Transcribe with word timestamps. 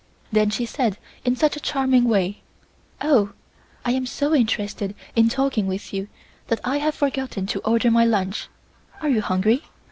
Then 0.31 0.49
she 0.49 0.65
said 0.65 0.97
in 1.23 1.35
such 1.35 1.55
a 1.55 1.59
charming 1.59 2.05
way: 2.05 2.41
"Oh! 3.01 3.33
I 3.85 3.91
am 3.91 4.07
so 4.07 4.33
interested 4.33 4.95
in 5.15 5.29
talking 5.29 5.67
with 5.67 5.93
you 5.93 6.07
that 6.47 6.59
I 6.63 6.77
have 6.79 6.95
forgotten 6.95 7.45
to 7.45 7.59
order 7.59 7.91
my 7.91 8.03
lunch. 8.03 8.47
Are 9.03 9.09
you 9.09 9.21
hungry? 9.21 9.61